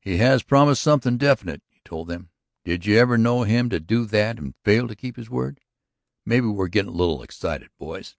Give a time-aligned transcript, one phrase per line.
[0.00, 2.30] "He has promised something definite," he told them.
[2.64, 5.60] "Did you ever know him to do that and fail to keep his word?
[6.24, 8.16] Maybe we're getting a little excited, boys."